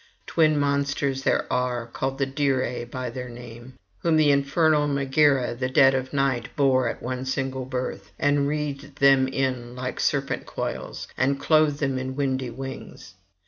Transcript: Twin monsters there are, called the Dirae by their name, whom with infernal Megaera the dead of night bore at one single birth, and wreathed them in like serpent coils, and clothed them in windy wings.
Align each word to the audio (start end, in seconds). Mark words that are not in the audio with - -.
Twin 0.25 0.59
monsters 0.59 1.21
there 1.21 1.45
are, 1.53 1.85
called 1.85 2.17
the 2.17 2.25
Dirae 2.25 2.85
by 2.89 3.11
their 3.11 3.29
name, 3.29 3.77
whom 3.99 4.15
with 4.15 4.25
infernal 4.25 4.87
Megaera 4.87 5.53
the 5.53 5.69
dead 5.69 5.93
of 5.93 6.11
night 6.11 6.49
bore 6.55 6.89
at 6.89 7.03
one 7.03 7.23
single 7.23 7.65
birth, 7.65 8.11
and 8.17 8.47
wreathed 8.47 8.95
them 8.95 9.27
in 9.27 9.75
like 9.75 9.99
serpent 9.99 10.47
coils, 10.47 11.07
and 11.19 11.39
clothed 11.39 11.79
them 11.81 11.99
in 11.99 12.15
windy 12.15 12.49
wings. 12.49 13.13